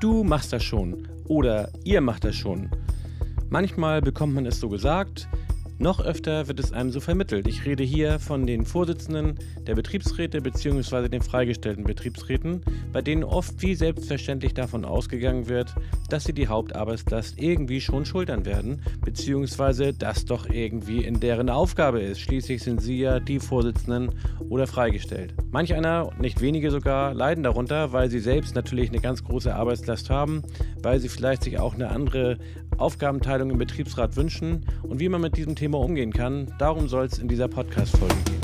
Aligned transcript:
Du 0.00 0.24
machst 0.24 0.50
das 0.54 0.64
schon 0.64 1.06
oder 1.28 1.70
ihr 1.84 2.00
macht 2.00 2.24
das 2.24 2.34
schon. 2.34 2.70
Manchmal 3.50 4.00
bekommt 4.00 4.34
man 4.34 4.46
es 4.46 4.58
so 4.58 4.70
gesagt, 4.70 5.28
noch 5.78 6.00
öfter 6.00 6.48
wird 6.48 6.58
es 6.58 6.72
einem 6.72 6.90
so 6.90 7.00
vermittelt. 7.00 7.46
Ich 7.46 7.66
rede 7.66 7.84
hier 7.84 8.18
von 8.18 8.46
den 8.46 8.64
Vorsitzenden 8.64 9.38
der 9.66 9.74
Betriebsräte 9.74 10.40
bzw. 10.40 11.08
den 11.08 11.20
freigestellten 11.20 11.84
Betriebsräten, 11.84 12.62
bei 12.94 13.02
denen 13.02 13.24
oft 13.24 13.60
wie 13.60 13.74
selbstverständlich 13.74 14.54
davon 14.54 14.86
ausgegangen 14.86 15.48
wird, 15.50 15.74
dass 16.12 16.24
sie 16.24 16.32
die 16.32 16.48
Hauptarbeitslast 16.48 17.40
irgendwie 17.40 17.80
schon 17.80 18.04
schultern 18.04 18.44
werden, 18.44 18.82
bzw. 19.04 19.92
das 19.98 20.24
doch 20.24 20.48
irgendwie 20.48 21.04
in 21.04 21.20
deren 21.20 21.50
Aufgabe 21.50 22.00
ist. 22.00 22.20
Schließlich 22.20 22.62
sind 22.62 22.82
sie 22.82 22.98
ja 22.98 23.20
die 23.20 23.40
Vorsitzenden 23.40 24.10
oder 24.48 24.66
freigestellt. 24.66 25.34
Manch 25.50 25.74
einer, 25.74 26.10
nicht 26.20 26.40
wenige 26.40 26.70
sogar, 26.70 27.14
leiden 27.14 27.44
darunter, 27.44 27.92
weil 27.92 28.10
sie 28.10 28.20
selbst 28.20 28.54
natürlich 28.54 28.90
eine 28.90 29.00
ganz 29.00 29.24
große 29.24 29.54
Arbeitslast 29.54 30.10
haben, 30.10 30.42
weil 30.82 31.00
sie 31.00 31.08
vielleicht 31.08 31.44
sich 31.44 31.58
auch 31.58 31.74
eine 31.74 31.88
andere 31.88 32.38
Aufgabenteilung 32.76 33.50
im 33.50 33.58
Betriebsrat 33.58 34.16
wünschen 34.16 34.66
und 34.82 35.00
wie 35.00 35.08
man 35.08 35.20
mit 35.20 35.36
diesem 35.36 35.54
Thema 35.54 35.78
umgehen 35.78 36.12
kann, 36.12 36.52
darum 36.58 36.88
soll 36.88 37.06
es 37.06 37.18
in 37.18 37.28
dieser 37.28 37.48
Podcast-Folge 37.48 38.14
gehen. 38.24 38.39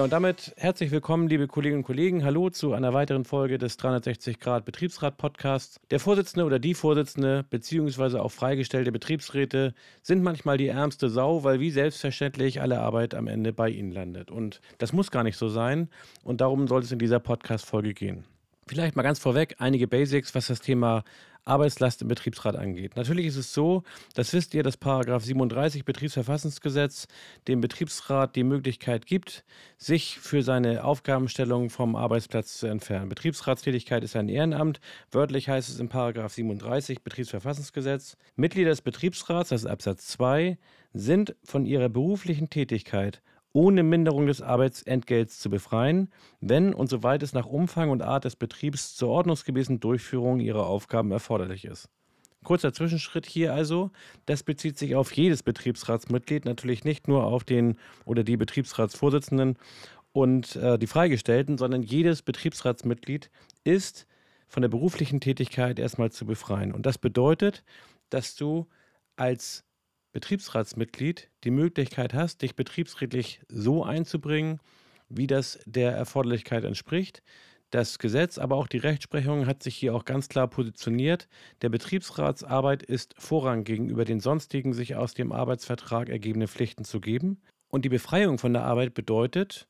Ja, 0.00 0.04
und 0.04 0.14
damit 0.14 0.54
herzlich 0.56 0.92
willkommen, 0.92 1.28
liebe 1.28 1.46
Kolleginnen 1.46 1.80
und 1.80 1.84
Kollegen. 1.84 2.24
Hallo 2.24 2.48
zu 2.48 2.72
einer 2.72 2.94
weiteren 2.94 3.26
Folge 3.26 3.58
des 3.58 3.76
360 3.76 4.40
Grad 4.40 4.64
Betriebsrat 4.64 5.18
Podcasts. 5.18 5.78
Der 5.90 6.00
Vorsitzende 6.00 6.46
oder 6.46 6.58
die 6.58 6.72
Vorsitzende 6.72 7.44
beziehungsweise 7.50 8.22
auch 8.22 8.32
freigestellte 8.32 8.92
Betriebsräte 8.92 9.74
sind 10.00 10.22
manchmal 10.22 10.56
die 10.56 10.68
ärmste 10.68 11.10
Sau, 11.10 11.44
weil 11.44 11.60
wie 11.60 11.70
selbstverständlich 11.70 12.62
alle 12.62 12.80
Arbeit 12.80 13.14
am 13.14 13.26
Ende 13.26 13.52
bei 13.52 13.68
ihnen 13.68 13.92
landet. 13.92 14.30
Und 14.30 14.62
das 14.78 14.94
muss 14.94 15.10
gar 15.10 15.22
nicht 15.22 15.36
so 15.36 15.50
sein. 15.50 15.90
Und 16.24 16.40
darum 16.40 16.66
soll 16.66 16.80
es 16.80 16.92
in 16.92 16.98
dieser 16.98 17.20
Podcast-Folge 17.20 17.92
gehen. 17.92 18.24
Vielleicht 18.70 18.94
mal 18.94 19.02
ganz 19.02 19.18
vorweg 19.18 19.56
einige 19.58 19.88
Basics, 19.88 20.32
was 20.36 20.46
das 20.46 20.60
Thema 20.60 21.02
Arbeitslast 21.44 22.02
im 22.02 22.08
Betriebsrat 22.08 22.54
angeht. 22.54 22.94
Natürlich 22.94 23.26
ist 23.26 23.36
es 23.36 23.52
so, 23.52 23.82
das 24.14 24.32
wisst 24.32 24.54
ihr, 24.54 24.62
dass 24.62 24.76
Paragraph 24.76 25.24
37 25.24 25.84
Betriebsverfassungsgesetz 25.84 27.08
dem 27.48 27.60
Betriebsrat 27.60 28.36
die 28.36 28.44
Möglichkeit 28.44 29.06
gibt, 29.06 29.42
sich 29.76 30.20
für 30.20 30.44
seine 30.44 30.84
Aufgabenstellung 30.84 31.68
vom 31.68 31.96
Arbeitsplatz 31.96 32.58
zu 32.58 32.68
entfernen. 32.68 33.08
Betriebsratstätigkeit 33.08 34.04
ist 34.04 34.14
ein 34.14 34.28
Ehrenamt. 34.28 34.78
Wörtlich 35.10 35.48
heißt 35.48 35.68
es 35.68 35.80
in 35.80 35.88
Paragraph 35.88 36.32
37 36.32 37.02
Betriebsverfassungsgesetz. 37.02 38.16
Mitglieder 38.36 38.70
des 38.70 38.82
Betriebsrats, 38.82 39.48
das 39.48 39.62
ist 39.62 39.66
Absatz 39.68 40.06
2, 40.06 40.58
sind 40.92 41.34
von 41.42 41.66
ihrer 41.66 41.88
beruflichen 41.88 42.50
Tätigkeit 42.50 43.20
ohne 43.52 43.82
Minderung 43.82 44.26
des 44.26 44.42
Arbeitsentgelts 44.42 45.38
zu 45.40 45.50
befreien, 45.50 46.10
wenn 46.40 46.72
und 46.72 46.88
soweit 46.88 47.22
es 47.22 47.32
nach 47.32 47.46
Umfang 47.46 47.90
und 47.90 48.02
Art 48.02 48.24
des 48.24 48.36
Betriebs 48.36 48.94
zur 48.94 49.08
ordnungsgemäßen 49.08 49.80
Durchführung 49.80 50.40
ihrer 50.40 50.66
Aufgaben 50.66 51.10
erforderlich 51.10 51.64
ist. 51.64 51.88
Kurzer 52.42 52.72
Zwischenschritt 52.72 53.26
hier 53.26 53.52
also. 53.52 53.90
Das 54.24 54.42
bezieht 54.42 54.78
sich 54.78 54.94
auf 54.94 55.12
jedes 55.12 55.42
Betriebsratsmitglied, 55.42 56.44
natürlich 56.44 56.84
nicht 56.84 57.06
nur 57.06 57.24
auf 57.24 57.44
den 57.44 57.76
oder 58.04 58.24
die 58.24 58.36
Betriebsratsvorsitzenden 58.36 59.56
und 60.12 60.56
äh, 60.56 60.78
die 60.78 60.86
Freigestellten, 60.86 61.58
sondern 61.58 61.82
jedes 61.82 62.22
Betriebsratsmitglied 62.22 63.30
ist 63.64 64.06
von 64.48 64.62
der 64.62 64.68
beruflichen 64.68 65.20
Tätigkeit 65.20 65.78
erstmal 65.78 66.10
zu 66.10 66.24
befreien. 66.24 66.72
Und 66.72 66.86
das 66.86 66.98
bedeutet, 66.98 67.62
dass 68.08 68.34
du 68.34 68.66
als 69.16 69.64
Betriebsratsmitglied 70.12 71.30
die 71.44 71.50
Möglichkeit 71.50 72.14
hast, 72.14 72.42
dich 72.42 72.56
betriebsrätlich 72.56 73.40
so 73.48 73.84
einzubringen, 73.84 74.60
wie 75.08 75.26
das 75.26 75.60
der 75.66 75.92
Erforderlichkeit 75.92 76.64
entspricht. 76.64 77.22
Das 77.70 78.00
Gesetz, 78.00 78.38
aber 78.38 78.56
auch 78.56 78.66
die 78.66 78.78
Rechtsprechung 78.78 79.46
hat 79.46 79.62
sich 79.62 79.76
hier 79.76 79.94
auch 79.94 80.04
ganz 80.04 80.28
klar 80.28 80.48
positioniert. 80.48 81.28
Der 81.62 81.68
Betriebsratsarbeit 81.68 82.82
ist 82.82 83.14
Vorrang 83.16 83.62
gegenüber 83.62 84.04
den 84.04 84.18
sonstigen 84.18 84.72
sich 84.72 84.96
aus 84.96 85.14
dem 85.14 85.30
Arbeitsvertrag 85.30 86.08
ergebenden 86.08 86.48
Pflichten 86.48 86.84
zu 86.84 87.00
geben. 87.00 87.40
Und 87.68 87.84
die 87.84 87.88
Befreiung 87.88 88.38
von 88.38 88.52
der 88.52 88.64
Arbeit 88.64 88.94
bedeutet, 88.94 89.68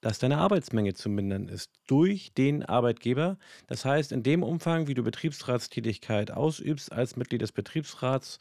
dass 0.00 0.20
deine 0.20 0.38
Arbeitsmenge 0.38 0.94
zu 0.94 1.08
mindern 1.08 1.48
ist 1.48 1.72
durch 1.88 2.32
den 2.34 2.64
Arbeitgeber. 2.64 3.36
Das 3.66 3.84
heißt, 3.84 4.12
in 4.12 4.22
dem 4.22 4.44
Umfang, 4.44 4.86
wie 4.86 4.94
du 4.94 5.02
Betriebsratstätigkeit 5.02 6.30
ausübst 6.30 6.92
als 6.92 7.16
Mitglied 7.16 7.42
des 7.42 7.52
Betriebsrats, 7.52 8.38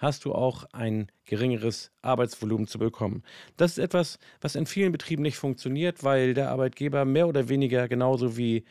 hast 0.00 0.24
du 0.24 0.32
auch 0.32 0.64
ein 0.72 1.12
geringeres 1.26 1.92
Arbeitsvolumen 2.02 2.66
zu 2.66 2.78
bekommen. 2.78 3.22
Das 3.58 3.72
ist 3.72 3.78
etwas, 3.78 4.18
was 4.40 4.54
in 4.54 4.64
vielen 4.66 4.92
Betrieben 4.92 5.22
nicht 5.22 5.36
funktioniert, 5.36 6.02
weil 6.02 6.32
der 6.32 6.50
Arbeitgeber 6.50 7.04
mehr 7.04 7.28
oder 7.28 7.48
weniger 7.48 7.86
genauso 7.86 8.36
wie 8.36 8.64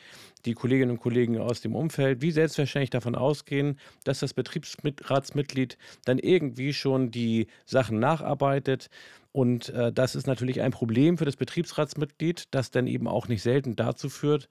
die 0.46 0.56
Kolleginnen 0.56 0.92
und 0.92 1.00
Kollegen 1.00 1.38
aus 1.38 1.62
dem 1.62 1.76
Umfeld 1.76 2.22
wie 2.22 2.32
selbstverständlich 2.32 2.90
davon 2.90 3.16
ausgehen, 3.16 3.80
dass 4.04 4.20
das 4.20 4.34
Betriebsratsmitglied 4.34 5.78
dann 6.06 6.18
irgendwie 6.18 6.74
schon 6.74 7.12
die 7.12 7.48
Sachen 7.66 8.00
nacharbeitet. 8.00 8.90
Und 9.32 9.70
äh, 9.70 9.94
das 9.94 10.16
ist 10.16 10.26
natürlich 10.26 10.62
ein 10.62 10.72
Problem 10.72 11.20
für 11.20 11.26
das 11.26 11.36
Betriebsratsmitglied, 11.36 12.48
das 12.52 12.72
dann 12.72 12.88
eben 12.88 13.08
auch 13.08 13.28
nicht 13.28 13.44
selten 13.44 13.76
dazu 13.76 14.10
führt, 14.10 14.50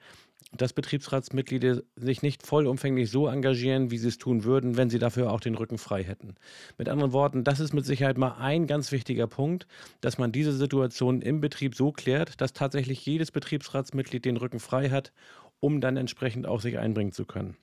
dass 0.52 0.72
Betriebsratsmitglieder 0.72 1.82
sich 1.96 2.22
nicht 2.22 2.46
vollumfänglich 2.46 3.10
so 3.10 3.26
engagieren, 3.28 3.90
wie 3.90 3.98
sie 3.98 4.08
es 4.08 4.18
tun 4.18 4.44
würden, 4.44 4.76
wenn 4.76 4.90
sie 4.90 4.98
dafür 4.98 5.30
auch 5.32 5.40
den 5.40 5.54
Rücken 5.54 5.78
frei 5.78 6.02
hätten. 6.02 6.34
Mit 6.78 6.88
anderen 6.88 7.12
Worten, 7.12 7.44
das 7.44 7.60
ist 7.60 7.74
mit 7.74 7.84
Sicherheit 7.84 8.18
mal 8.18 8.36
ein 8.38 8.66
ganz 8.66 8.90
wichtiger 8.90 9.26
Punkt, 9.26 9.66
dass 10.00 10.18
man 10.18 10.32
diese 10.32 10.52
Situation 10.52 11.20
im 11.20 11.40
Betrieb 11.40 11.74
so 11.74 11.92
klärt, 11.92 12.40
dass 12.40 12.52
tatsächlich 12.52 13.04
jedes 13.04 13.30
Betriebsratsmitglied 13.30 14.24
den 14.24 14.36
Rücken 14.36 14.60
frei 14.60 14.90
hat, 14.90 15.12
um 15.60 15.80
dann 15.80 15.96
entsprechend 15.96 16.46
auch 16.46 16.60
sich 16.60 16.78
einbringen 16.78 17.12
zu 17.12 17.24
können. 17.24 17.56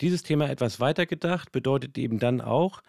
Dieses 0.00 0.22
Thema 0.22 0.48
etwas 0.50 0.80
weiter 0.80 1.06
gedacht 1.06 1.52
bedeutet 1.52 1.96
eben 1.98 2.18
dann 2.18 2.40
auch, 2.40 2.82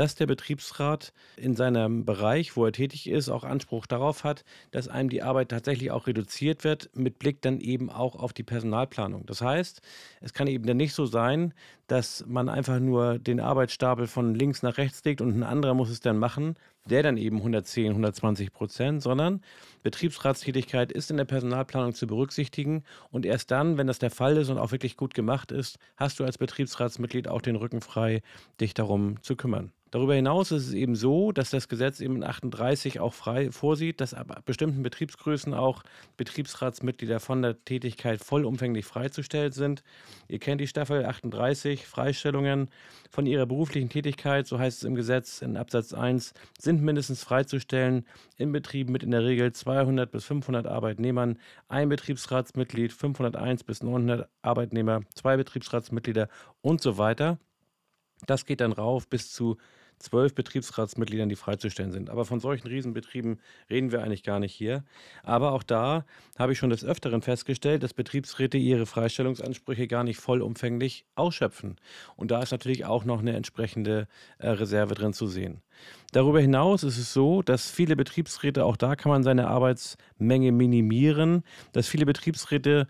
dass 0.00 0.14
der 0.14 0.24
Betriebsrat 0.24 1.12
in 1.36 1.54
seinem 1.54 2.06
Bereich, 2.06 2.56
wo 2.56 2.64
er 2.64 2.72
tätig 2.72 3.06
ist, 3.06 3.28
auch 3.28 3.44
Anspruch 3.44 3.84
darauf 3.84 4.24
hat, 4.24 4.44
dass 4.70 4.88
einem 4.88 5.10
die 5.10 5.22
Arbeit 5.22 5.50
tatsächlich 5.50 5.90
auch 5.90 6.06
reduziert 6.06 6.64
wird, 6.64 6.88
mit 6.94 7.18
Blick 7.18 7.42
dann 7.42 7.60
eben 7.60 7.90
auch 7.90 8.16
auf 8.16 8.32
die 8.32 8.42
Personalplanung. 8.42 9.26
Das 9.26 9.42
heißt, 9.42 9.82
es 10.22 10.32
kann 10.32 10.46
eben 10.46 10.64
dann 10.64 10.78
nicht 10.78 10.94
so 10.94 11.04
sein, 11.04 11.52
dass 11.86 12.24
man 12.26 12.48
einfach 12.48 12.80
nur 12.80 13.18
den 13.18 13.40
Arbeitsstapel 13.40 14.06
von 14.06 14.34
links 14.34 14.62
nach 14.62 14.78
rechts 14.78 15.04
legt 15.04 15.20
und 15.20 15.36
ein 15.36 15.42
anderer 15.42 15.74
muss 15.74 15.90
es 15.90 16.00
dann 16.00 16.16
machen, 16.16 16.54
der 16.90 17.02
dann 17.02 17.16
eben 17.16 17.38
110, 17.38 17.90
120 17.90 18.52
Prozent, 18.52 19.02
sondern 19.02 19.42
Betriebsratstätigkeit 19.82 20.92
ist 20.92 21.10
in 21.10 21.16
der 21.16 21.24
Personalplanung 21.24 21.94
zu 21.94 22.06
berücksichtigen 22.06 22.84
und 23.10 23.24
erst 23.24 23.50
dann, 23.50 23.78
wenn 23.78 23.86
das 23.86 23.98
der 23.98 24.10
Fall 24.10 24.36
ist 24.36 24.50
und 24.50 24.58
auch 24.58 24.72
wirklich 24.72 24.96
gut 24.96 25.14
gemacht 25.14 25.52
ist, 25.52 25.78
hast 25.96 26.18
du 26.18 26.24
als 26.24 26.38
Betriebsratsmitglied 26.38 27.28
auch 27.28 27.42
den 27.42 27.56
Rücken 27.56 27.80
frei, 27.80 28.22
dich 28.60 28.74
darum 28.74 29.22
zu 29.22 29.36
kümmern. 29.36 29.72
Darüber 29.90 30.14
hinaus 30.14 30.52
ist 30.52 30.68
es 30.68 30.72
eben 30.72 30.94
so, 30.94 31.32
dass 31.32 31.50
das 31.50 31.66
Gesetz 31.66 32.00
eben 32.00 32.16
in 32.16 32.24
38 32.24 33.00
auch 33.00 33.12
frei 33.12 33.50
vorsieht, 33.50 34.00
dass 34.00 34.14
ab 34.14 34.42
bestimmten 34.44 34.84
Betriebsgrößen 34.84 35.52
auch 35.52 35.82
Betriebsratsmitglieder 36.16 37.18
von 37.18 37.42
der 37.42 37.64
Tätigkeit 37.64 38.22
vollumfänglich 38.22 38.86
freizustellen 38.86 39.50
sind. 39.50 39.82
Ihr 40.28 40.38
kennt 40.38 40.60
die 40.60 40.68
Staffel 40.68 41.04
38, 41.04 41.86
Freistellungen 41.86 42.70
von 43.10 43.26
ihrer 43.26 43.46
beruflichen 43.46 43.88
Tätigkeit, 43.88 44.46
so 44.46 44.60
heißt 44.60 44.78
es 44.78 44.84
im 44.84 44.94
Gesetz 44.94 45.42
in 45.42 45.56
Absatz 45.56 45.92
1, 45.92 46.34
sind 46.56 46.79
mindestens 46.80 47.22
freizustellen 47.22 48.06
in 48.36 48.52
Betrieben 48.52 48.92
mit 48.92 49.02
in 49.02 49.10
der 49.10 49.24
Regel 49.24 49.52
200 49.52 50.10
bis 50.10 50.24
500 50.24 50.66
Arbeitnehmern, 50.66 51.38
ein 51.68 51.88
Betriebsratsmitglied, 51.88 52.92
501 52.92 53.64
bis 53.64 53.82
900 53.82 54.28
Arbeitnehmer, 54.42 55.02
zwei 55.14 55.36
Betriebsratsmitglieder 55.36 56.28
und 56.60 56.80
so 56.80 56.98
weiter. 56.98 57.38
Das 58.26 58.44
geht 58.44 58.60
dann 58.60 58.72
rauf 58.72 59.08
bis 59.08 59.32
zu 59.32 59.56
zwölf 60.00 60.34
Betriebsratsmitgliedern, 60.34 61.28
die 61.28 61.36
freizustellen 61.36 61.92
sind. 61.92 62.10
Aber 62.10 62.24
von 62.24 62.40
solchen 62.40 62.66
Riesenbetrieben 62.66 63.38
reden 63.68 63.92
wir 63.92 64.02
eigentlich 64.02 64.22
gar 64.22 64.40
nicht 64.40 64.54
hier. 64.54 64.84
Aber 65.22 65.52
auch 65.52 65.62
da 65.62 66.04
habe 66.38 66.52
ich 66.52 66.58
schon 66.58 66.70
des 66.70 66.84
Öfteren 66.84 67.22
festgestellt, 67.22 67.82
dass 67.82 67.94
Betriebsräte 67.94 68.58
ihre 68.58 68.86
Freistellungsansprüche 68.86 69.86
gar 69.86 70.02
nicht 70.02 70.18
vollumfänglich 70.18 71.04
ausschöpfen. 71.14 71.76
Und 72.16 72.30
da 72.30 72.42
ist 72.42 72.50
natürlich 72.50 72.86
auch 72.86 73.04
noch 73.04 73.20
eine 73.20 73.36
entsprechende 73.36 74.08
äh, 74.38 74.48
Reserve 74.48 74.94
drin 74.94 75.12
zu 75.12 75.26
sehen. 75.26 75.62
Darüber 76.12 76.40
hinaus 76.40 76.82
ist 76.82 76.98
es 76.98 77.12
so, 77.12 77.40
dass 77.40 77.70
viele 77.70 77.94
Betriebsräte, 77.94 78.64
auch 78.64 78.76
da 78.76 78.96
kann 78.96 79.10
man 79.10 79.22
seine 79.22 79.46
Arbeitsmenge 79.46 80.50
minimieren, 80.50 81.44
dass 81.72 81.86
viele 81.86 82.04
Betriebsräte 82.04 82.88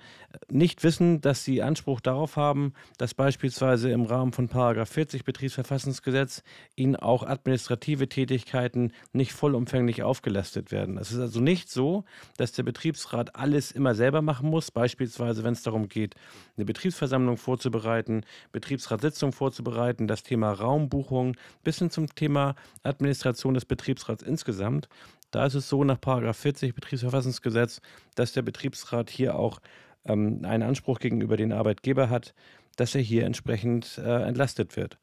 nicht 0.48 0.84
wissen, 0.84 1.20
dass 1.20 1.44
sie 1.44 1.62
Anspruch 1.62 2.00
darauf 2.00 2.37
haben, 2.37 2.72
dass 2.96 3.12
beispielsweise 3.12 3.90
im 3.90 4.04
Rahmen 4.04 4.32
von 4.32 4.48
40 4.48 5.25
Betriebsverfassungsgesetz 5.25 6.42
ihnen 6.76 6.96
auch 6.96 7.22
administrative 7.22 8.08
Tätigkeiten 8.08 8.92
nicht 9.12 9.32
vollumfänglich 9.32 10.02
aufgelastet 10.02 10.72
werden. 10.72 10.96
Es 10.96 11.12
ist 11.12 11.20
also 11.20 11.40
nicht 11.40 11.70
so, 11.70 12.04
dass 12.38 12.52
der 12.52 12.62
Betriebsrat 12.62 13.37
alles 13.37 13.70
immer 13.70 13.94
selber 13.94 14.22
machen 14.22 14.48
muss, 14.48 14.70
beispielsweise 14.70 15.44
wenn 15.44 15.52
es 15.52 15.62
darum 15.62 15.88
geht, 15.88 16.14
eine 16.56 16.64
Betriebsversammlung 16.64 17.37
vorzubereiten, 17.37 18.25
Betriebsratssitzung 18.52 19.32
vorzubereiten, 19.32 20.06
das 20.06 20.22
Thema 20.22 20.52
Raumbuchung 20.52 21.37
bis 21.64 21.78
hin 21.78 21.90
zum 21.90 22.14
Thema 22.14 22.54
Administration 22.82 23.54
des 23.54 23.64
Betriebsrats 23.64 24.22
insgesamt. 24.22 24.88
Da 25.30 25.46
ist 25.46 25.54
es 25.54 25.68
so 25.68 25.84
nach 25.84 25.98
40 26.00 26.74
Betriebsverfassungsgesetz, 26.74 27.80
dass 28.14 28.32
der 28.32 28.42
Betriebsrat 28.42 29.10
hier 29.10 29.36
auch 29.36 29.60
ähm, 30.04 30.40
einen 30.44 30.62
Anspruch 30.62 30.98
gegenüber 30.98 31.36
den 31.36 31.52
Arbeitgeber 31.52 32.10
hat, 32.10 32.34
dass 32.76 32.94
er 32.94 33.00
hier 33.00 33.24
entsprechend 33.24 33.98
äh, 33.98 34.22
entlastet 34.22 34.76
wird. 34.76 34.98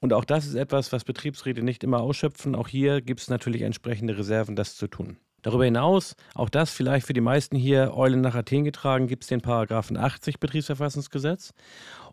Und 0.00 0.12
auch 0.12 0.24
das 0.24 0.46
ist 0.46 0.54
etwas, 0.54 0.92
was 0.92 1.04
Betriebsräte 1.04 1.62
nicht 1.62 1.84
immer 1.84 2.00
ausschöpfen. 2.00 2.54
Auch 2.54 2.68
hier 2.68 3.00
gibt 3.00 3.20
es 3.20 3.28
natürlich 3.28 3.62
entsprechende 3.62 4.16
Reserven, 4.16 4.56
das 4.56 4.76
zu 4.76 4.88
tun. 4.88 5.18
Darüber 5.42 5.64
hinaus, 5.64 6.16
auch 6.34 6.50
das 6.50 6.70
vielleicht 6.70 7.06
für 7.06 7.14
die 7.14 7.22
meisten 7.22 7.56
hier 7.56 7.94
Eulen 7.94 8.20
nach 8.20 8.34
Athen 8.34 8.64
getragen, 8.64 9.06
gibt 9.06 9.22
es 9.22 9.28
den 9.28 9.40
Paragraphen 9.40 9.96
80 9.96 10.38
Betriebsverfassungsgesetz. 10.38 11.54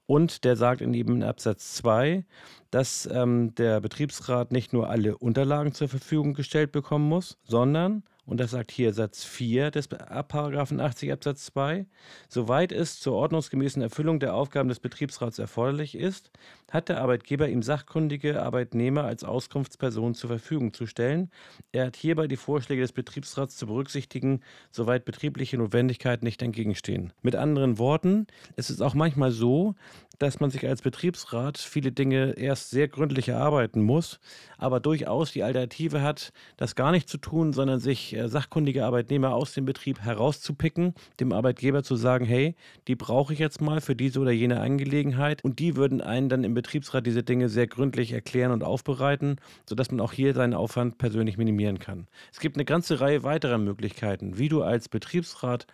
Und 0.07 0.45
der 0.45 0.55
sagt 0.55 0.81
in 0.81 0.93
eben 0.93 1.21
Absatz 1.21 1.75
2, 1.75 2.25
dass 2.71 3.07
ähm, 3.11 3.53
der 3.55 3.81
Betriebsrat 3.81 4.51
nicht 4.51 4.73
nur 4.73 4.89
alle 4.89 5.17
Unterlagen 5.17 5.73
zur 5.73 5.89
Verfügung 5.89 6.33
gestellt 6.33 6.71
bekommen 6.71 7.07
muss, 7.07 7.37
sondern 7.43 8.03
und 8.27 8.41
das 8.41 8.51
sagt 8.51 8.71
hier 8.71 8.93
Satz 8.93 9.23
4 9.23 9.71
des 9.71 9.87
Paragraphen 9.87 10.81
80 10.81 11.13
Absatz 11.13 11.45
2, 11.45 11.85
soweit 12.27 12.73
es 12.73 12.99
zur 12.99 13.15
ordnungsgemäßen 13.15 13.81
Erfüllung 13.81 14.19
der 14.19 14.35
Aufgaben 14.35 14.67
des 14.67 14.81
Betriebsrats 14.81 15.39
erforderlich 15.39 15.95
ist, 15.95 16.29
hat 16.69 16.89
der 16.89 16.99
Arbeitgeber 17.01 17.47
ihm 17.47 17.63
sachkundige 17.63 18.43
Arbeitnehmer 18.43 19.05
als 19.05 19.23
Auskunftsperson 19.23 20.13
zur 20.13 20.27
Verfügung 20.29 20.73
zu 20.73 20.85
stellen. 20.85 21.31
Er 21.71 21.85
hat 21.85 21.95
hierbei 21.95 22.27
die 22.27 22.35
Vorschläge 22.35 22.81
des 22.81 22.91
Betriebsrats 22.91 23.55
zu 23.55 23.65
berücksichtigen, 23.65 24.41
soweit 24.71 25.05
betriebliche 25.05 25.57
Notwendigkeiten 25.57 26.25
nicht 26.25 26.41
entgegenstehen. 26.41 27.13
Mit 27.21 27.37
anderen 27.37 27.77
Worten, 27.77 28.27
es 28.57 28.69
ist 28.69 28.81
auch 28.81 28.93
manchmal 28.93 29.31
so, 29.31 29.75
dass 30.19 30.39
man 30.39 30.49
sich 30.49 30.67
als 30.67 30.81
Betriebsrat 30.81 31.57
viele 31.57 31.91
Dinge 31.91 32.33
erst 32.37 32.71
sehr 32.71 32.87
gründlich 32.87 33.29
erarbeiten 33.29 33.81
muss, 33.81 34.19
aber 34.57 34.79
durchaus 34.79 35.31
die 35.31 35.43
Alternative 35.43 36.01
hat, 36.01 36.33
das 36.57 36.75
gar 36.75 36.91
nicht 36.91 37.07
zu 37.07 37.17
tun, 37.17 37.53
sondern 37.53 37.79
sich 37.79 38.16
äh, 38.17 38.27
sachkundige 38.27 38.85
Arbeitnehmer 38.85 39.33
aus 39.33 39.53
dem 39.53 39.65
Betrieb 39.65 40.01
herauszupicken, 40.01 40.93
dem 41.19 41.31
Arbeitgeber 41.31 41.83
zu 41.83 41.95
sagen, 41.95 42.25
hey, 42.25 42.55
die 42.87 42.95
brauche 42.95 43.33
ich 43.33 43.39
jetzt 43.39 43.61
mal 43.61 43.81
für 43.81 43.95
diese 43.95 44.19
oder 44.19 44.31
jene 44.31 44.59
Angelegenheit 44.59 45.43
und 45.43 45.59
die 45.59 45.75
würden 45.75 46.01
einen 46.01 46.29
dann 46.29 46.43
im 46.43 46.53
Betriebsrat 46.53 47.05
diese 47.05 47.23
Dinge 47.23 47.49
sehr 47.49 47.67
gründlich 47.67 48.11
erklären 48.11 48.51
und 48.51 48.63
aufbereiten, 48.63 49.37
sodass 49.65 49.91
man 49.91 50.01
auch 50.01 50.13
hier 50.13 50.33
seinen 50.33 50.53
Aufwand 50.53 50.97
persönlich 50.97 51.37
minimieren 51.37 51.79
kann. 51.79 52.07
Es 52.31 52.39
gibt 52.39 52.57
eine 52.57 52.65
ganze 52.65 52.99
Reihe 52.99 53.23
weiterer 53.23 53.57
Möglichkeiten, 53.57 54.37
wie 54.37 54.49
du 54.49 54.63
als 54.63 54.89
Betriebsrat 54.89 55.67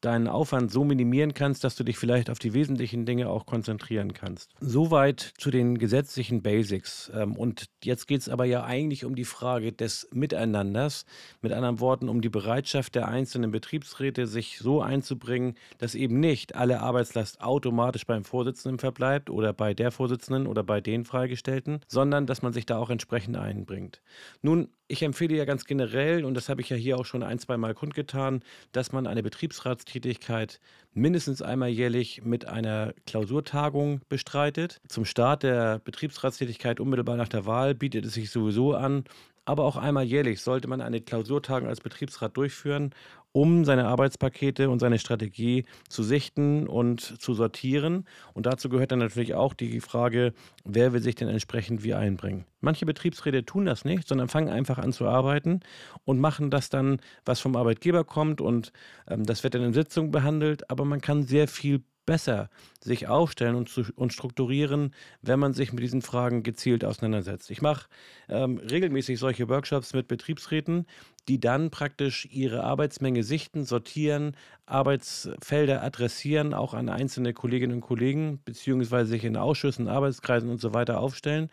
deinen 0.00 0.28
Aufwand 0.28 0.70
so 0.70 0.84
minimieren 0.84 1.34
kannst, 1.34 1.64
dass 1.64 1.76
du 1.76 1.84
dich 1.84 1.98
vielleicht 1.98 2.30
auf 2.30 2.38
die 2.38 2.54
wesentlichen 2.54 3.06
Dinge 3.06 3.28
auch 3.28 3.46
konzentrieren 3.46 4.12
kannst. 4.12 4.52
Soweit 4.60 5.20
zu 5.38 5.50
den 5.50 5.78
gesetzlichen 5.78 6.42
Basics. 6.42 7.10
Ähm, 7.14 7.36
und 7.36 7.66
jetzt 7.84 8.06
geht 8.06 8.20
es 8.20 8.28
aber 8.28 8.44
ja 8.44 8.64
eigentlich 8.64 9.04
um 9.04 9.14
die 9.14 9.24
Frage 9.24 9.72
des 9.72 10.08
Miteinanders. 10.12 11.04
Mit 11.42 11.52
anderen 11.52 11.80
Worten, 11.80 12.08
um 12.08 12.20
die 12.20 12.28
Bereitschaft 12.28 12.94
der 12.94 13.08
einzelnen 13.08 13.50
Betriebsräte, 13.50 14.26
sich 14.26 14.58
so 14.58 14.80
einzubringen, 14.80 15.54
dass 15.78 15.94
eben 15.94 16.20
nicht 16.20 16.54
alle 16.54 16.80
Arbeitslast 16.80 17.40
automatisch 17.40 18.06
beim 18.06 18.24
Vorsitzenden 18.24 18.78
verbleibt 18.78 19.30
oder 19.30 19.52
bei 19.52 19.74
der 19.74 19.90
Vorsitzenden 19.90 20.46
oder 20.46 20.62
bei 20.62 20.80
den 20.80 21.04
Freigestellten, 21.04 21.80
sondern 21.86 22.26
dass 22.26 22.42
man 22.42 22.52
sich 22.52 22.66
da 22.66 22.78
auch 22.78 22.90
entsprechend 22.90 23.36
einbringt. 23.36 24.00
Nun, 24.42 24.68
ich 24.90 25.02
empfehle 25.02 25.36
ja 25.36 25.44
ganz 25.44 25.64
generell, 25.66 26.24
und 26.24 26.34
das 26.34 26.48
habe 26.48 26.60
ich 26.60 26.68
ja 26.68 26.76
hier 26.76 26.98
auch 26.98 27.04
schon 27.04 27.22
ein, 27.22 27.38
zwei 27.38 27.56
Mal 27.56 27.74
kundgetan, 27.74 28.42
dass 28.72 28.90
man 28.90 29.06
eine 29.06 29.22
Betriebsratstätigkeit 29.22 30.60
mindestens 30.92 31.42
einmal 31.42 31.68
jährlich 31.68 32.24
mit 32.24 32.46
einer 32.46 32.92
Klausurtagung 33.06 34.00
bestreitet. 34.08 34.80
Zum 34.88 35.04
Start 35.04 35.44
der 35.44 35.78
Betriebsratstätigkeit 35.78 36.80
unmittelbar 36.80 37.16
nach 37.16 37.28
der 37.28 37.46
Wahl 37.46 37.76
bietet 37.76 38.04
es 38.04 38.14
sich 38.14 38.30
sowieso 38.30 38.74
an, 38.74 39.04
aber 39.44 39.64
auch 39.64 39.76
einmal 39.76 40.04
jährlich 40.04 40.40
sollte 40.40 40.66
man 40.66 40.80
eine 40.80 41.00
Klausurtagung 41.00 41.68
als 41.68 41.80
Betriebsrat 41.80 42.36
durchführen, 42.36 42.92
um 43.32 43.64
seine 43.64 43.86
Arbeitspakete 43.86 44.70
und 44.70 44.80
seine 44.80 44.98
Strategie 44.98 45.64
zu 45.88 46.02
sichten 46.02 46.66
und 46.66 47.00
zu 47.00 47.34
sortieren. 47.34 48.06
Und 48.34 48.46
dazu 48.46 48.68
gehört 48.68 48.92
dann 48.92 48.98
natürlich 48.98 49.34
auch 49.34 49.54
die 49.54 49.80
Frage, 49.80 50.32
wer 50.64 50.92
will 50.92 51.02
sich 51.02 51.14
denn 51.14 51.28
entsprechend 51.28 51.84
wie 51.84 51.94
einbringen. 51.94 52.44
Manche 52.60 52.86
Betriebsräte 52.86 53.44
tun 53.44 53.64
das 53.64 53.84
nicht, 53.84 54.06
sondern 54.08 54.28
fangen 54.28 54.48
einfach 54.48 54.78
an 54.78 54.92
zu 54.92 55.06
arbeiten 55.06 55.60
und 56.04 56.20
machen 56.20 56.50
das 56.50 56.68
dann, 56.68 57.00
was 57.24 57.40
vom 57.40 57.56
Arbeitgeber 57.56 58.04
kommt 58.04 58.40
und 58.40 58.72
ähm, 59.08 59.24
das 59.24 59.42
wird 59.44 59.54
dann 59.54 59.62
in 59.62 59.72
Sitzungen 59.72 60.10
behandelt, 60.10 60.68
aber 60.68 60.84
man 60.84 61.00
kann 61.00 61.22
sehr 61.22 61.48
viel 61.48 61.82
besser 62.06 62.50
sich 62.80 63.08
aufstellen 63.08 63.54
und, 63.54 63.68
zu, 63.68 63.84
und 63.94 64.12
strukturieren, 64.12 64.94
wenn 65.22 65.38
man 65.38 65.52
sich 65.52 65.72
mit 65.72 65.82
diesen 65.82 66.02
Fragen 66.02 66.42
gezielt 66.42 66.84
auseinandersetzt. 66.84 67.50
Ich 67.50 67.62
mache 67.62 67.88
ähm, 68.28 68.58
regelmäßig 68.58 69.18
solche 69.18 69.48
Workshops 69.48 69.92
mit 69.92 70.08
Betriebsräten, 70.08 70.86
die 71.28 71.40
dann 71.40 71.70
praktisch 71.70 72.26
ihre 72.30 72.64
Arbeitsmenge 72.64 73.22
sichten, 73.22 73.64
sortieren, 73.64 74.36
Arbeitsfelder 74.66 75.82
adressieren, 75.82 76.54
auch 76.54 76.74
an 76.74 76.88
einzelne 76.88 77.34
Kolleginnen 77.34 77.74
und 77.74 77.80
Kollegen, 77.80 78.40
beziehungsweise 78.44 79.10
sich 79.10 79.24
in 79.24 79.36
Ausschüssen, 79.36 79.88
Arbeitskreisen 79.88 80.50
und 80.50 80.60
so 80.60 80.74
weiter 80.74 81.00
aufstellen. 81.00 81.50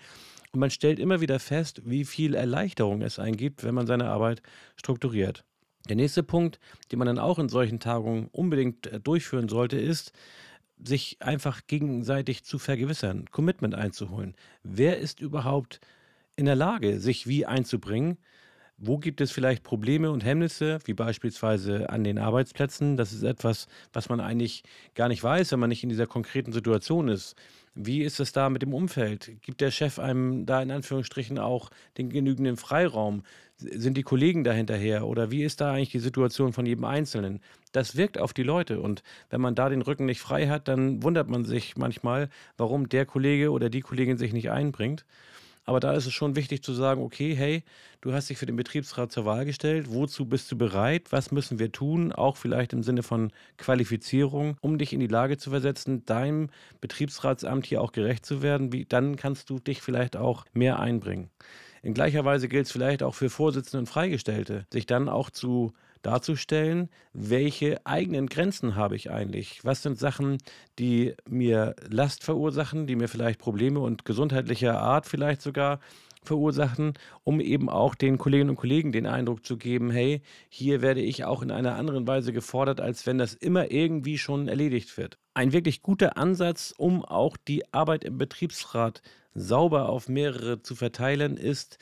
Und 0.53 0.61
man 0.61 0.71
stellt 0.71 0.99
immer 0.99 1.21
wieder 1.21 1.39
fest, 1.39 1.81
wie 1.85 2.05
viel 2.05 2.33
Erleichterung 2.33 3.01
es 3.01 3.19
eingibt, 3.19 3.63
wenn 3.63 3.75
man 3.75 3.85
seine 3.85 4.09
Arbeit 4.09 4.41
strukturiert. 4.75 5.43
Der 5.87 5.95
nächste 5.95 6.23
Punkt, 6.23 6.59
den 6.91 6.99
man 6.99 7.07
dann 7.07 7.19
auch 7.19 7.39
in 7.39 7.49
solchen 7.49 7.79
Tagungen 7.79 8.29
unbedingt 8.31 8.87
äh, 8.87 8.99
durchführen 8.99 9.49
sollte, 9.49 9.77
ist, 9.77 10.13
sich 10.83 11.17
einfach 11.21 11.61
gegenseitig 11.67 12.43
zu 12.43 12.59
vergewissern, 12.59 13.25
Commitment 13.31 13.73
einzuholen. 13.73 14.35
Wer 14.63 14.99
ist 14.99 15.19
überhaupt 15.19 15.79
in 16.35 16.45
der 16.45 16.55
Lage, 16.55 16.99
sich 16.99 17.25
wie 17.25 17.45
einzubringen? 17.45 18.17
Wo 18.79 18.99
gibt 18.99 19.21
es 19.21 19.31
vielleicht 19.31 19.63
Probleme 19.63 20.11
und 20.11 20.23
Hemmnisse, 20.23 20.77
wie 20.85 20.93
beispielsweise 20.93 21.89
an 21.89 22.03
den 22.03 22.19
Arbeitsplätzen? 22.19 22.95
Das 22.95 23.11
ist 23.11 23.23
etwas, 23.23 23.65
was 23.91 24.07
man 24.07 24.19
eigentlich 24.19 24.63
gar 24.93 25.07
nicht 25.07 25.23
weiß, 25.23 25.51
wenn 25.51 25.59
man 25.59 25.69
nicht 25.69 25.81
in 25.81 25.89
dieser 25.89 26.05
konkreten 26.05 26.51
Situation 26.51 27.07
ist. 27.07 27.35
Wie 27.73 28.03
ist 28.03 28.19
es 28.19 28.33
da 28.33 28.51
mit 28.51 28.61
dem 28.61 28.75
Umfeld? 28.75 29.31
Gibt 29.41 29.61
der 29.61 29.71
Chef 29.71 29.97
einem 29.97 30.45
da 30.45 30.61
in 30.61 30.69
Anführungsstrichen 30.69 31.39
auch 31.39 31.71
den 31.97 32.11
genügenden 32.11 32.55
Freiraum? 32.55 33.23
Sind 33.57 33.97
die 33.97 34.03
Kollegen 34.03 34.43
da 34.43 34.51
hinterher? 34.51 35.07
Oder 35.07 35.31
wie 35.31 35.43
ist 35.43 35.59
da 35.59 35.73
eigentlich 35.73 35.91
die 35.91 35.99
Situation 35.99 36.53
von 36.53 36.67
jedem 36.67 36.85
Einzelnen? 36.85 37.39
Das 37.71 37.95
wirkt 37.95 38.19
auf 38.19 38.33
die 38.33 38.43
Leute. 38.43 38.79
Und 38.79 39.01
wenn 39.31 39.41
man 39.41 39.55
da 39.55 39.69
den 39.69 39.81
Rücken 39.81 40.05
nicht 40.05 40.21
frei 40.21 40.49
hat, 40.49 40.67
dann 40.67 41.01
wundert 41.01 41.29
man 41.29 41.45
sich 41.45 41.77
manchmal, 41.77 42.29
warum 42.57 42.89
der 42.89 43.07
Kollege 43.07 43.49
oder 43.51 43.71
die 43.71 43.81
Kollegin 43.81 44.17
sich 44.17 44.33
nicht 44.33 44.51
einbringt. 44.51 45.03
Aber 45.67 45.81
da 45.81 45.91
ist 45.91 46.05
es 46.05 46.13
schon 46.13 46.37
wichtig 46.37 46.63
zu 46.63 46.71
sagen, 46.71 47.03
okay, 47.03 47.35
hey, 47.35 47.61
du 47.99 48.13
hast 48.13 48.29
dich 48.29 48.37
für 48.37 48.45
den 48.45 48.55
Betriebsrat 48.55 49.11
zur 49.11 49.25
Wahl 49.25 49.43
gestellt. 49.43 49.87
Wozu 49.89 50.25
bist 50.25 50.49
du 50.49 50.57
bereit? 50.57 51.11
Was 51.11 51.31
müssen 51.31 51.59
wir 51.59 51.73
tun? 51.73 52.13
Auch 52.13 52.37
vielleicht 52.37 52.71
im 52.71 52.83
Sinne 52.83 53.03
von 53.03 53.33
Qualifizierung, 53.57 54.55
um 54.61 54.77
dich 54.77 54.93
in 54.93 55.01
die 55.01 55.07
Lage 55.07 55.37
zu 55.37 55.49
versetzen, 55.49 56.05
deinem 56.05 56.49
Betriebsratsamt 56.79 57.65
hier 57.65 57.81
auch 57.81 57.91
gerecht 57.91 58.25
zu 58.25 58.41
werden. 58.41 58.71
Wie, 58.71 58.85
dann 58.85 59.17
kannst 59.17 59.49
du 59.49 59.59
dich 59.59 59.81
vielleicht 59.81 60.15
auch 60.15 60.45
mehr 60.53 60.79
einbringen. 60.79 61.29
In 61.83 61.93
gleicher 61.93 62.23
Weise 62.23 62.47
gilt 62.47 62.67
es 62.67 62.71
vielleicht 62.71 63.03
auch 63.03 63.13
für 63.13 63.29
Vorsitzende 63.29 63.79
und 63.79 63.87
Freigestellte, 63.87 64.65
sich 64.71 64.85
dann 64.85 65.09
auch 65.09 65.29
zu 65.29 65.73
darzustellen, 66.01 66.89
welche 67.13 67.85
eigenen 67.85 68.27
Grenzen 68.27 68.75
habe 68.75 68.95
ich 68.95 69.11
eigentlich? 69.11 69.63
Was 69.63 69.83
sind 69.83 69.99
Sachen, 69.99 70.37
die 70.79 71.15
mir 71.27 71.75
Last 71.89 72.23
verursachen, 72.23 72.87
die 72.87 72.95
mir 72.95 73.07
vielleicht 73.07 73.39
Probleme 73.39 73.79
und 73.79 74.05
gesundheitlicher 74.05 74.79
Art 74.79 75.05
vielleicht 75.05 75.41
sogar 75.41 75.79
verursachen, 76.23 76.93
um 77.23 77.39
eben 77.39 77.69
auch 77.69 77.95
den 77.95 78.17
Kolleginnen 78.17 78.51
und 78.51 78.57
Kollegen 78.57 78.91
den 78.91 79.07
Eindruck 79.07 79.45
zu 79.45 79.57
geben, 79.57 79.89
hey, 79.89 80.21
hier 80.49 80.81
werde 80.81 81.01
ich 81.01 81.25
auch 81.25 81.41
in 81.41 81.51
einer 81.51 81.75
anderen 81.75 82.05
Weise 82.05 82.33
gefordert, 82.33 82.81
als 82.81 83.07
wenn 83.07 83.17
das 83.17 83.33
immer 83.33 83.71
irgendwie 83.71 84.17
schon 84.17 84.47
erledigt 84.47 84.97
wird. 84.97 85.17
Ein 85.33 85.53
wirklich 85.53 85.81
guter 85.81 86.17
Ansatz, 86.17 86.73
um 86.77 87.03
auch 87.03 87.37
die 87.37 87.73
Arbeit 87.73 88.03
im 88.03 88.17
Betriebsrat 88.17 89.01
sauber 89.33 89.89
auf 89.89 90.09
mehrere 90.09 90.61
zu 90.61 90.75
verteilen, 90.75 91.37
ist 91.37 91.77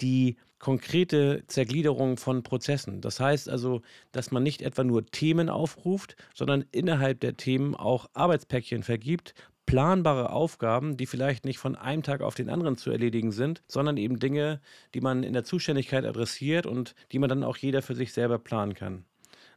die 0.00 0.36
konkrete 0.58 1.44
Zergliederung 1.46 2.16
von 2.16 2.42
Prozessen. 2.42 3.00
Das 3.00 3.20
heißt 3.20 3.48
also, 3.48 3.82
dass 4.12 4.30
man 4.30 4.42
nicht 4.42 4.62
etwa 4.62 4.84
nur 4.84 5.06
Themen 5.06 5.48
aufruft, 5.48 6.16
sondern 6.34 6.64
innerhalb 6.72 7.20
der 7.20 7.36
Themen 7.36 7.74
auch 7.74 8.08
Arbeitspäckchen 8.14 8.82
vergibt, 8.82 9.34
planbare 9.66 10.30
Aufgaben, 10.30 10.96
die 10.96 11.04
vielleicht 11.04 11.44
nicht 11.44 11.58
von 11.58 11.76
einem 11.76 12.02
Tag 12.02 12.22
auf 12.22 12.34
den 12.34 12.48
anderen 12.48 12.78
zu 12.78 12.90
erledigen 12.90 13.32
sind, 13.32 13.62
sondern 13.66 13.98
eben 13.98 14.18
Dinge, 14.18 14.60
die 14.94 15.02
man 15.02 15.22
in 15.22 15.34
der 15.34 15.44
Zuständigkeit 15.44 16.06
adressiert 16.06 16.64
und 16.64 16.94
die 17.12 17.18
man 17.18 17.28
dann 17.28 17.44
auch 17.44 17.58
jeder 17.58 17.82
für 17.82 17.94
sich 17.94 18.14
selber 18.14 18.38
planen 18.38 18.72
kann. 18.72 19.04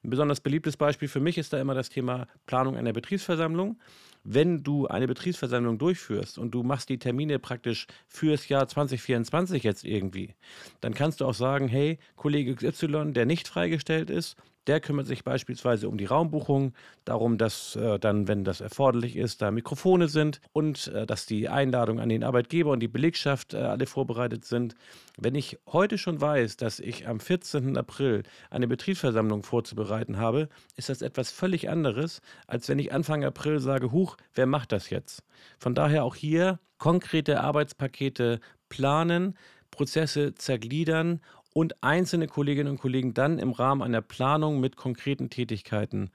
Ein 0.03 0.09
besonders 0.09 0.41
beliebtes 0.41 0.75
Beispiel 0.75 1.07
für 1.07 1.19
mich 1.21 1.37
ist 1.37 1.53
da 1.53 1.61
immer 1.61 1.75
das 1.75 1.89
Thema 1.89 2.27
Planung 2.45 2.75
einer 2.75 2.91
Betriebsversammlung. 2.91 3.79
Wenn 4.23 4.63
du 4.63 4.87
eine 4.87 5.07
Betriebsversammlung 5.07 5.77
durchführst 5.77 6.37
und 6.37 6.51
du 6.51 6.63
machst 6.63 6.89
die 6.89 6.99
Termine 6.99 7.39
praktisch 7.39 7.87
fürs 8.07 8.47
Jahr 8.49 8.67
2024 8.67 9.63
jetzt 9.63 9.83
irgendwie, 9.83 10.35
dann 10.79 10.93
kannst 10.93 11.21
du 11.21 11.25
auch 11.25 11.33
sagen, 11.33 11.67
hey, 11.67 11.97
Kollege 12.15 12.55
XY, 12.55 13.13
der 13.13 13.25
nicht 13.25 13.47
freigestellt 13.47 14.09
ist, 14.09 14.35
der 14.67 14.79
kümmert 14.79 15.07
sich 15.07 15.23
beispielsweise 15.23 15.89
um 15.89 15.97
die 15.97 16.05
Raumbuchung, 16.05 16.73
darum, 17.05 17.37
dass 17.37 17.75
äh, 17.75 17.99
dann, 17.99 18.27
wenn 18.27 18.43
das 18.43 18.61
erforderlich 18.61 19.15
ist, 19.15 19.41
da 19.41 19.51
Mikrofone 19.51 20.07
sind 20.07 20.39
und 20.53 20.87
äh, 20.87 21.05
dass 21.05 21.25
die 21.25 21.49
Einladung 21.49 21.99
an 21.99 22.09
den 22.09 22.23
Arbeitgeber 22.23 22.71
und 22.71 22.79
die 22.79 22.87
Belegschaft 22.87 23.53
äh, 23.53 23.57
alle 23.57 23.87
vorbereitet 23.87 24.45
sind. 24.45 24.75
Wenn 25.17 25.35
ich 25.35 25.59
heute 25.67 25.97
schon 25.97 26.21
weiß, 26.21 26.57
dass 26.57 26.79
ich 26.79 27.07
am 27.07 27.19
14. 27.19 27.77
April 27.77 28.23
eine 28.49 28.67
Betriebsversammlung 28.67 29.43
vorzubereiten 29.43 30.17
habe, 30.17 30.49
ist 30.75 30.89
das 30.89 31.01
etwas 31.01 31.31
völlig 31.31 31.69
anderes, 31.69 32.21
als 32.47 32.69
wenn 32.69 32.79
ich 32.79 32.93
Anfang 32.93 33.23
April 33.23 33.59
sage, 33.59 33.91
huch, 33.91 34.17
wer 34.33 34.45
macht 34.45 34.71
das 34.71 34.89
jetzt? 34.89 35.23
Von 35.59 35.75
daher 35.75 36.03
auch 36.03 36.15
hier 36.15 36.59
konkrete 36.77 37.41
Arbeitspakete 37.41 38.39
planen, 38.69 39.35
Prozesse 39.71 40.35
zergliedern 40.35 41.21
und 41.53 41.83
einzelne 41.83 42.27
Kolleginnen 42.27 42.71
und 42.71 42.79
Kollegen 42.79 43.13
dann 43.13 43.39
im 43.39 43.51
Rahmen 43.51 43.81
einer 43.81 44.01
Planung 44.01 44.59
mit 44.59 44.75
konkreten 44.75 45.29
Tätigkeiten 45.29 46.11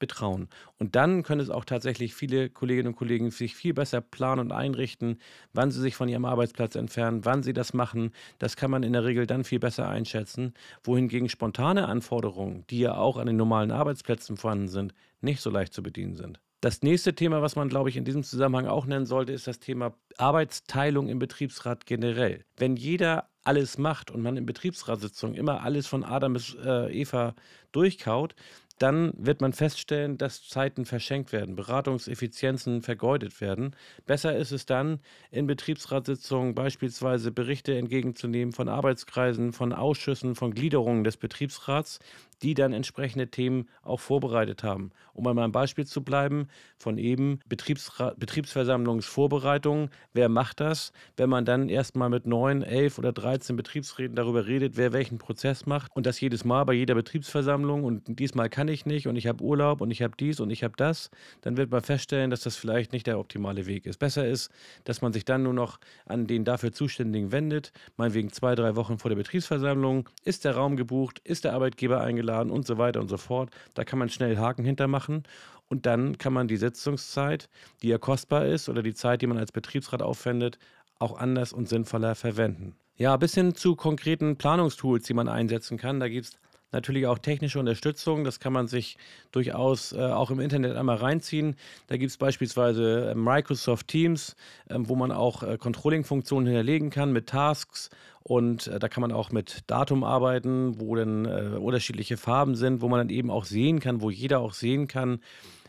betrauen. 0.00 0.48
Und 0.78 0.96
dann 0.96 1.22
können 1.22 1.40
es 1.40 1.50
auch 1.50 1.64
tatsächlich 1.64 2.14
viele 2.14 2.50
Kolleginnen 2.50 2.88
und 2.88 2.96
Kollegen 2.96 3.30
sich 3.30 3.54
viel 3.54 3.74
besser 3.74 4.00
planen 4.00 4.40
und 4.40 4.52
einrichten, 4.52 5.20
wann 5.52 5.70
sie 5.70 5.80
sich 5.80 5.94
von 5.94 6.08
ihrem 6.08 6.24
Arbeitsplatz 6.24 6.74
entfernen, 6.74 7.24
wann 7.24 7.44
sie 7.44 7.52
das 7.52 7.72
machen. 7.72 8.12
Das 8.40 8.56
kann 8.56 8.70
man 8.70 8.82
in 8.82 8.94
der 8.94 9.04
Regel 9.04 9.26
dann 9.26 9.44
viel 9.44 9.60
besser 9.60 9.88
einschätzen. 9.88 10.54
Wohingegen 10.82 11.28
spontane 11.28 11.86
Anforderungen, 11.86 12.64
die 12.70 12.80
ja 12.80 12.96
auch 12.96 13.16
an 13.18 13.26
den 13.26 13.36
normalen 13.36 13.70
Arbeitsplätzen 13.70 14.36
vorhanden 14.36 14.68
sind, 14.68 14.94
nicht 15.20 15.40
so 15.40 15.50
leicht 15.50 15.72
zu 15.72 15.82
bedienen 15.82 16.16
sind. 16.16 16.40
Das 16.60 16.82
nächste 16.82 17.14
Thema, 17.14 17.40
was 17.40 17.56
man, 17.56 17.70
glaube 17.70 17.88
ich, 17.88 17.96
in 17.96 18.04
diesem 18.04 18.22
Zusammenhang 18.22 18.66
auch 18.66 18.84
nennen 18.84 19.06
sollte, 19.06 19.32
ist 19.32 19.46
das 19.46 19.60
Thema 19.60 19.94
Arbeitsteilung 20.18 21.08
im 21.08 21.18
Betriebsrat 21.18 21.86
generell. 21.86 22.44
Wenn 22.58 22.76
jeder 22.76 23.30
alles 23.44 23.78
macht 23.78 24.10
und 24.10 24.20
man 24.20 24.36
in 24.36 24.44
Betriebsratssitzungen 24.44 25.36
immer 25.36 25.62
alles 25.62 25.86
von 25.86 26.04
Adam 26.04 26.34
bis 26.34 26.54
äh, 26.62 26.92
Eva 26.92 27.34
durchkaut, 27.72 28.34
dann 28.80 29.12
wird 29.16 29.42
man 29.42 29.52
feststellen, 29.52 30.16
dass 30.16 30.48
Zeiten 30.48 30.86
verschenkt 30.86 31.32
werden, 31.32 31.54
Beratungseffizienzen 31.54 32.80
vergeudet 32.80 33.40
werden. 33.40 33.76
Besser 34.06 34.34
ist 34.34 34.52
es 34.52 34.64
dann, 34.64 35.00
in 35.30 35.46
Betriebsratssitzungen 35.46 36.54
beispielsweise 36.54 37.30
Berichte 37.30 37.76
entgegenzunehmen 37.76 38.52
von 38.52 38.70
Arbeitskreisen, 38.70 39.52
von 39.52 39.74
Ausschüssen, 39.74 40.34
von 40.34 40.54
Gliederungen 40.54 41.04
des 41.04 41.18
Betriebsrats, 41.18 42.00
die 42.42 42.54
dann 42.54 42.72
entsprechende 42.72 43.28
Themen 43.28 43.68
auch 43.82 44.00
vorbereitet 44.00 44.62
haben. 44.62 44.90
Um 45.12 45.26
einmal 45.26 45.44
ein 45.44 45.52
Beispiel 45.52 45.86
zu 45.86 46.02
bleiben, 46.02 46.48
von 46.78 46.98
eben 46.98 47.40
Betriebsra 47.48 48.14
Betriebsversammlungsvorbereitungen, 48.16 49.90
wer 50.12 50.28
macht 50.28 50.60
das? 50.60 50.92
Wenn 51.16 51.28
man 51.28 51.44
dann 51.44 51.68
erstmal 51.68 52.08
mit 52.08 52.26
neun, 52.26 52.62
elf 52.62 52.98
oder 52.98 53.12
13 53.12 53.56
Betriebsräten 53.56 54.16
darüber 54.16 54.46
redet, 54.46 54.76
wer 54.76 54.92
welchen 54.92 55.18
Prozess 55.18 55.66
macht 55.66 55.90
und 55.94 56.06
das 56.06 56.20
jedes 56.20 56.44
Mal 56.44 56.64
bei 56.64 56.72
jeder 56.72 56.94
Betriebsversammlung 56.94 57.84
und 57.84 58.18
diesmal 58.18 58.48
kann 58.48 58.68
ich 58.68 58.86
nicht 58.86 59.06
und 59.06 59.16
ich 59.16 59.26
habe 59.26 59.42
Urlaub 59.44 59.80
und 59.80 59.90
ich 59.90 60.02
habe 60.02 60.14
dies 60.18 60.40
und 60.40 60.50
ich 60.50 60.64
habe 60.64 60.74
das, 60.76 61.10
dann 61.42 61.56
wird 61.56 61.70
man 61.70 61.82
feststellen, 61.82 62.30
dass 62.30 62.40
das 62.40 62.56
vielleicht 62.56 62.92
nicht 62.92 63.06
der 63.06 63.18
optimale 63.18 63.66
Weg 63.66 63.86
ist. 63.86 63.98
Besser 63.98 64.26
ist, 64.26 64.50
dass 64.84 65.02
man 65.02 65.12
sich 65.12 65.24
dann 65.24 65.42
nur 65.42 65.52
noch 65.52 65.78
an 66.06 66.26
den 66.26 66.44
dafür 66.44 66.72
Zuständigen 66.72 67.32
wendet, 67.32 67.72
meinetwegen 67.96 68.32
zwei, 68.32 68.54
drei 68.54 68.76
Wochen 68.76 68.98
vor 68.98 69.10
der 69.10 69.16
Betriebsversammlung. 69.16 70.08
Ist 70.24 70.44
der 70.44 70.56
Raum 70.56 70.76
gebucht? 70.76 71.20
Ist 71.24 71.44
der 71.44 71.52
Arbeitgeber 71.52 72.00
eingeladen? 72.00 72.29
Eingeladen 72.30 72.50
und 72.50 72.66
so 72.66 72.78
weiter 72.78 73.00
und 73.00 73.08
so 73.08 73.16
fort. 73.16 73.50
Da 73.74 73.84
kann 73.84 73.98
man 73.98 74.08
schnell 74.08 74.36
Haken 74.36 74.64
hintermachen 74.64 75.24
und 75.68 75.86
dann 75.86 76.18
kann 76.18 76.32
man 76.32 76.48
die 76.48 76.56
Sitzungszeit, 76.56 77.48
die 77.82 77.88
ja 77.88 77.98
kostbar 77.98 78.46
ist 78.46 78.68
oder 78.68 78.82
die 78.82 78.94
Zeit, 78.94 79.22
die 79.22 79.26
man 79.26 79.38
als 79.38 79.52
Betriebsrat 79.52 80.02
aufwendet, 80.02 80.58
auch 80.98 81.18
anders 81.18 81.52
und 81.52 81.68
sinnvoller 81.68 82.14
verwenden. 82.14 82.74
Ja, 82.96 83.16
bis 83.16 83.34
hin 83.34 83.54
zu 83.54 83.76
konkreten 83.76 84.36
Planungstools, 84.36 85.06
die 85.06 85.14
man 85.14 85.28
einsetzen 85.28 85.78
kann. 85.78 86.00
Da 86.00 86.08
gibt 86.08 86.26
es 86.26 86.32
natürlich 86.72 87.06
auch 87.06 87.18
technische 87.18 87.58
Unterstützung. 87.58 88.24
Das 88.24 88.40
kann 88.40 88.52
man 88.52 88.68
sich 88.68 88.96
durchaus 89.32 89.92
äh, 89.92 89.98
auch 89.98 90.30
im 90.30 90.40
Internet 90.40 90.76
einmal 90.76 90.96
reinziehen. 90.96 91.56
Da 91.88 91.96
gibt 91.96 92.10
es 92.10 92.16
beispielsweise 92.16 93.10
äh, 93.10 93.14
Microsoft 93.14 93.88
Teams, 93.88 94.36
äh, 94.68 94.76
wo 94.78 94.96
man 94.96 95.12
auch 95.12 95.42
äh, 95.42 95.58
Controlling-Funktionen 95.58 96.46
hinterlegen 96.46 96.90
kann 96.90 97.12
mit 97.12 97.28
Tasks. 97.28 97.90
Und 98.22 98.66
äh, 98.66 98.78
da 98.78 98.88
kann 98.88 99.00
man 99.00 99.12
auch 99.12 99.30
mit 99.30 99.64
Datum 99.66 100.04
arbeiten, 100.04 100.80
wo 100.80 100.94
dann 100.94 101.24
äh, 101.24 101.56
unterschiedliche 101.58 102.16
Farben 102.16 102.54
sind, 102.54 102.80
wo 102.82 102.88
man 102.88 102.98
dann 102.98 103.10
eben 103.10 103.30
auch 103.30 103.44
sehen 103.44 103.80
kann, 103.80 104.00
wo 104.00 104.10
jeder 104.10 104.40
auch 104.40 104.52
sehen 104.52 104.86
kann, 104.86 105.20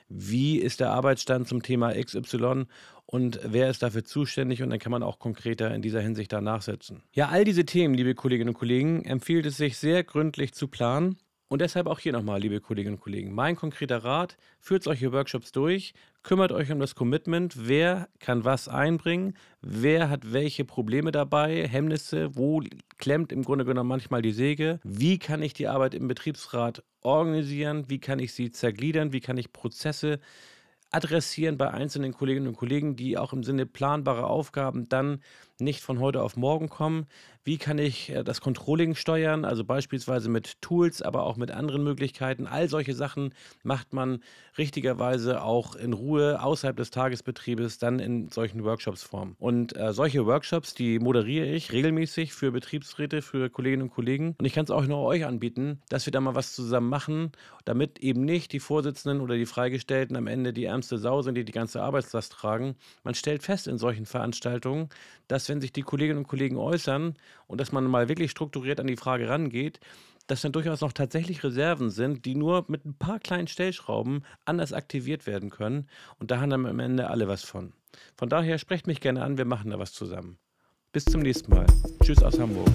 wie 0.10 0.58
ist 0.58 0.82
der 0.82 0.92
Arbeitsstand 0.92 1.48
zum 1.48 1.64
Thema 1.64 1.94
XY 1.94 2.66
und 3.12 3.42
wer 3.44 3.70
ist 3.70 3.84
dafür 3.84 4.06
zuständig 4.06 4.64
und 4.64 4.70
dann 4.70 4.80
kann 4.80 4.92
man 4.92 5.04
auch 5.04 5.20
konkreter 5.20 5.76
in 5.76 5.82
dieser 5.82 6.00
Hinsicht 6.00 6.32
da 6.32 6.40
nachsetzen. 6.40 7.04
Ja, 7.12 7.28
all 7.28 7.44
diese 7.44 7.66
Themen, 7.66 7.94
liebe 7.94 8.16
Kolleginnen 8.16 8.50
und 8.50 8.58
Kollegen, 8.58 9.04
empfiehlt 9.04 9.46
es 9.46 9.58
sich 9.58 9.78
sehr 9.78 10.04
gründlich 10.04 10.54
zu 10.54 10.70
planen. 10.70 11.18
Und 11.50 11.60
deshalb 11.60 11.88
auch 11.88 12.00
hier 12.00 12.14
nochmal, 12.14 12.40
liebe 12.40 12.62
Kolleginnen 12.62 12.96
und 12.96 13.02
Kollegen, 13.02 13.36
mein 13.36 13.58
konkreter 13.58 14.06
Rat, 14.06 14.38
führt 14.62 14.84
solche 14.84 15.12
Workshops 15.12 15.52
durch, 15.52 15.94
kümmert 16.24 16.54
euch 16.54 16.72
um 16.72 16.80
das 16.80 16.96
Commitment, 16.96 17.68
wer 17.68 18.08
kann 18.20 18.46
was 18.46 18.70
einbringen, 18.70 19.34
wer 19.60 20.10
hat 20.10 20.32
welche 20.32 20.64
Probleme 20.64 21.12
dabei, 21.12 21.68
Hemmnisse, 21.68 22.38
wo 22.38 22.64
klemmt 22.98 23.34
im 23.34 23.44
Grunde 23.44 23.66
genommen 23.66 23.90
manchmal 23.90 24.22
die 24.22 24.32
Säge, 24.32 24.80
wie 24.86 25.20
kann 25.20 25.44
ich 25.44 25.52
die 25.52 25.68
Arbeit 25.68 25.94
im 25.94 26.08
Betriebsrat 26.08 26.86
organisieren, 27.02 27.90
wie 27.90 28.00
kann 28.00 28.20
ich 28.20 28.32
sie 28.34 28.52
zergliedern, 28.52 29.12
wie 29.12 29.20
kann 29.20 29.38
ich 29.38 29.52
Prozesse 29.52 30.22
adressieren 30.92 31.58
bei 31.58 31.72
einzelnen 31.72 32.14
Kolleginnen 32.14 32.48
und 32.48 32.58
Kollegen, 32.58 32.96
die 32.96 33.18
auch 33.18 33.34
im 33.34 33.44
Sinne 33.44 33.66
planbarer 33.66 34.28
Aufgaben 34.28 34.90
dann 34.90 35.22
nicht 35.60 35.82
von 35.82 36.00
heute 36.00 36.22
auf 36.22 36.36
morgen 36.36 36.70
kommen. 36.70 37.08
Wie 37.44 37.58
kann 37.58 37.80
ich 37.80 38.12
äh, 38.12 38.24
das 38.24 38.40
Controlling 38.40 38.94
steuern, 38.94 39.46
also 39.46 39.64
beispielsweise 39.64 40.30
mit 40.30 40.62
Tools, 40.62 41.02
aber 41.02 41.24
auch 41.24 41.38
mit 41.38 41.50
anderen 41.50 41.84
Möglichkeiten. 41.84 42.46
All 42.46 42.70
solche 42.70 42.94
Sachen 42.94 43.34
macht 43.64 43.94
man 43.94 44.22
richtigerweise 44.60 45.42
auch 45.42 45.76
in 45.76 45.94
Ruhe 45.94 46.42
außerhalb 46.44 46.78
des 46.78 46.92
Tagesbetriebes 46.92 47.80
dann 47.80 48.00
in 48.00 48.30
solchen 48.30 48.64
Workshops 48.64 49.02
form. 49.02 49.36
Und 49.40 49.76
äh, 49.76 49.92
solche 49.92 50.28
Workshops, 50.28 50.76
die 50.76 51.00
moderiere 51.00 51.48
ich 51.48 51.72
regelmäßig 51.72 52.34
für 52.34 52.52
Betriebsräte, 52.52 53.24
für 53.24 53.50
Kolleginnen 53.50 53.84
und 53.84 53.94
Kollegen. 53.94 54.36
Und 54.38 54.46
ich 54.46 54.54
kann 54.54 54.66
es 54.66 54.72
auch 54.72 54.86
nur 54.86 55.02
euch 55.02 55.26
anbieten, 55.26 55.82
dass 55.90 56.06
wir 56.06 56.12
da 56.12 56.22
mal 56.22 56.36
was 56.36 56.54
zusammen 56.54 56.90
machen, 56.90 57.32
damit 57.66 58.00
eben 58.00 58.24
nicht 58.24 58.52
die 58.52 58.60
Vorsitzenden 58.60 59.20
oder 59.20 59.36
die 59.36 59.48
Freigestellten 59.48 60.16
am 60.16 60.28
Ende 60.28 60.54
die 60.54 60.66
ärmste 60.66 61.00
Sau 61.00 61.24
sind, 61.24 61.36
die 61.36 61.46
die 61.46 61.52
ganze 61.52 61.82
Arbeitslast 61.82 62.34
tragen. 62.34 62.76
Man 63.04 63.16
stellt 63.16 63.42
fest 63.42 63.68
in 63.68 63.80
solchen 63.80 64.06
Veranstaltungen, 64.06 64.90
dass 65.28 65.50
wenn 65.50 65.62
sich 65.62 65.72
die 65.72 65.82
Kolleginnen 65.82 66.20
und 66.20 66.28
Kollegen 66.28 66.58
äußern 66.58 67.16
und 67.48 67.60
dass 67.60 67.72
man 67.72 67.86
mal 67.86 68.10
wirklich 68.10 68.32
strukturiert 68.32 68.80
an 68.80 68.88
die 68.88 68.98
Frage 68.98 69.30
rangeht, 69.30 69.80
dass 70.28 70.42
dann 70.42 70.52
durchaus 70.52 70.82
noch 70.82 70.94
tatsächlich 70.94 71.44
Reserven 71.44 71.90
sind, 71.90 72.26
die 72.26 72.36
nur 72.36 72.66
mit 72.68 72.86
ein 72.86 72.94
paar 72.94 73.20
kleinen 73.20 73.48
Stellschrauben 73.48 74.24
anders 74.46 74.72
aktiviert 74.72 75.28
werden 75.28 75.50
können. 75.50 75.88
Und 76.20 76.32
da 76.32 76.40
haben 76.40 76.50
dann 76.50 76.66
am 76.66 76.80
Ende 76.80 77.10
alle 77.10 77.28
was 77.28 77.44
von. 77.44 77.74
Von 78.16 78.30
daher 78.30 78.58
sprecht 78.58 78.88
mich 78.88 79.02
gerne 79.02 79.24
an, 79.24 79.38
wir 79.38 79.46
machen 79.46 79.72
da 79.72 79.80
was 79.80 79.94
zusammen. 79.94 80.38
Bis 80.92 81.06
zum 81.06 81.22
nächsten 81.22 81.54
Mal. 81.54 81.66
Tschüss 82.04 82.24
aus 82.24 82.40
Hamburg. 82.40 82.70